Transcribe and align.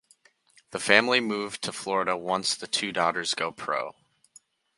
The 0.71 0.79
family 0.79 1.19
move 1.19 1.61
to 1.61 1.71
Florida 1.71 2.17
once 2.17 2.55
the 2.55 2.65
two 2.65 2.91
daughters 2.91 3.35
go 3.35 3.51
pro. 3.51 3.93